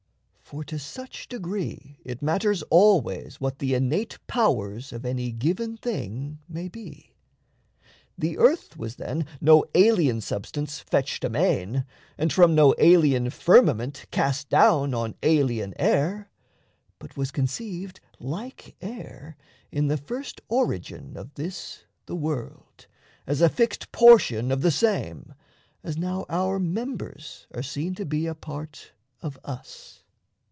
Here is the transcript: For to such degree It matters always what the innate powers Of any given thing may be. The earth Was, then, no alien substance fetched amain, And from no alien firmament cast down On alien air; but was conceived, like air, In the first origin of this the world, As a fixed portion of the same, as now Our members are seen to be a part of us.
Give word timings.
For 0.51 0.65
to 0.65 0.77
such 0.79 1.29
degree 1.29 1.97
It 2.03 2.21
matters 2.21 2.61
always 2.63 3.39
what 3.39 3.59
the 3.59 3.73
innate 3.73 4.19
powers 4.27 4.91
Of 4.91 5.05
any 5.05 5.31
given 5.31 5.77
thing 5.77 6.39
may 6.49 6.67
be. 6.67 7.13
The 8.17 8.37
earth 8.37 8.75
Was, 8.75 8.97
then, 8.97 9.25
no 9.39 9.63
alien 9.73 10.19
substance 10.19 10.81
fetched 10.81 11.23
amain, 11.23 11.85
And 12.17 12.33
from 12.33 12.53
no 12.53 12.75
alien 12.79 13.29
firmament 13.29 14.07
cast 14.11 14.49
down 14.49 14.93
On 14.93 15.15
alien 15.23 15.73
air; 15.79 16.29
but 16.99 17.15
was 17.15 17.31
conceived, 17.31 18.01
like 18.19 18.75
air, 18.81 19.37
In 19.71 19.87
the 19.87 19.95
first 19.95 20.41
origin 20.49 21.15
of 21.15 21.35
this 21.35 21.85
the 22.07 22.15
world, 22.17 22.87
As 23.25 23.39
a 23.39 23.47
fixed 23.47 23.93
portion 23.93 24.51
of 24.51 24.63
the 24.63 24.69
same, 24.71 25.33
as 25.81 25.95
now 25.97 26.25
Our 26.27 26.59
members 26.59 27.47
are 27.55 27.63
seen 27.63 27.95
to 27.95 28.03
be 28.05 28.27
a 28.27 28.35
part 28.35 28.91
of 29.21 29.39
us. 29.45 29.99